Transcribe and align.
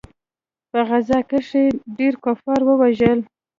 په 0.69 0.79
غزا 0.89 1.19
کښې 1.29 1.63
يې 1.69 1.77
ډېر 1.97 2.13
کفار 2.25 2.59
ووژل. 2.65 3.19